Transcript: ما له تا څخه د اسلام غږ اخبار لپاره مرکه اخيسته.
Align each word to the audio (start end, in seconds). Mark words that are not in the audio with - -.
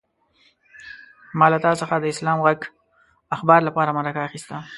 ما 1.37 1.45
له 1.51 1.57
تا 1.65 1.71
څخه 1.81 1.95
د 1.99 2.05
اسلام 2.13 2.37
غږ 2.45 2.59
اخبار 3.35 3.59
لپاره 3.67 3.95
مرکه 3.97 4.21
اخيسته. 4.27 4.55